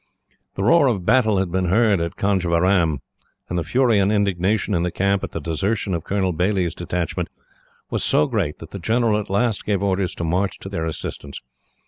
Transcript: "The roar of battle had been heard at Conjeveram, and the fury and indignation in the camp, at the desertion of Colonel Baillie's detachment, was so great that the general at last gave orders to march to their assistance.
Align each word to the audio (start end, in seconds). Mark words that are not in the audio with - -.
"The 0.55 0.63
roar 0.63 0.87
of 0.87 1.05
battle 1.05 1.37
had 1.37 1.51
been 1.51 1.65
heard 1.65 2.01
at 2.01 2.15
Conjeveram, 2.15 3.01
and 3.47 3.55
the 3.59 3.63
fury 3.63 3.99
and 3.99 4.11
indignation 4.11 4.73
in 4.73 4.81
the 4.81 4.89
camp, 4.89 5.23
at 5.23 5.29
the 5.29 5.39
desertion 5.39 5.93
of 5.93 6.03
Colonel 6.03 6.33
Baillie's 6.33 6.73
detachment, 6.73 7.29
was 7.91 8.03
so 8.03 8.25
great 8.25 8.57
that 8.57 8.71
the 8.71 8.79
general 8.79 9.19
at 9.19 9.29
last 9.29 9.63
gave 9.63 9.83
orders 9.83 10.15
to 10.15 10.23
march 10.23 10.57
to 10.57 10.69
their 10.69 10.87
assistance. 10.87 11.39